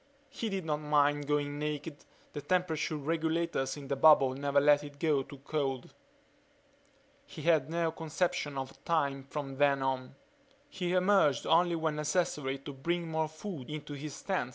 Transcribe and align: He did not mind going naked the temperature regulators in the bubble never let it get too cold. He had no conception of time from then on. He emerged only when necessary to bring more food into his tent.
He 0.29 0.49
did 0.49 0.65
not 0.65 0.77
mind 0.77 1.27
going 1.27 1.59
naked 1.59 1.97
the 2.33 2.41
temperature 2.41 2.95
regulators 2.97 3.77
in 3.77 3.87
the 3.87 3.95
bubble 3.95 4.33
never 4.33 4.59
let 4.59 4.83
it 4.83 4.97
get 4.97 5.29
too 5.29 5.37
cold. 5.45 5.93
He 7.27 7.43
had 7.43 7.69
no 7.69 7.91
conception 7.91 8.57
of 8.57 8.83
time 8.83 9.21
from 9.21 9.57
then 9.57 9.83
on. 9.83 10.15
He 10.67 10.93
emerged 10.93 11.45
only 11.45 11.75
when 11.75 11.97
necessary 11.97 12.57
to 12.57 12.73
bring 12.73 13.11
more 13.11 13.27
food 13.27 13.69
into 13.69 13.93
his 13.93 14.19
tent. 14.23 14.49